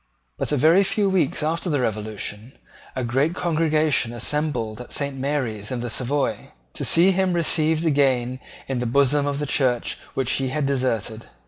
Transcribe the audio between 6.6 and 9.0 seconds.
to see him received again into the